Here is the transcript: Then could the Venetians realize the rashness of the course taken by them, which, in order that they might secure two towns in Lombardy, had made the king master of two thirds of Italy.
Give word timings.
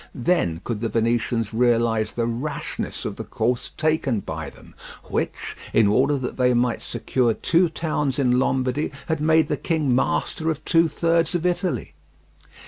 Then 0.15 0.61
could 0.63 0.81
the 0.81 0.89
Venetians 0.89 1.53
realize 1.53 2.13
the 2.13 2.25
rashness 2.25 3.05
of 3.05 3.17
the 3.17 3.23
course 3.23 3.69
taken 3.77 4.21
by 4.21 4.49
them, 4.49 4.73
which, 5.11 5.55
in 5.73 5.85
order 5.85 6.17
that 6.17 6.37
they 6.37 6.55
might 6.55 6.81
secure 6.81 7.35
two 7.35 7.69
towns 7.69 8.17
in 8.17 8.39
Lombardy, 8.39 8.91
had 9.09 9.21
made 9.21 9.47
the 9.47 9.57
king 9.57 9.93
master 9.93 10.49
of 10.49 10.65
two 10.65 10.87
thirds 10.87 11.35
of 11.35 11.45
Italy. 11.45 11.93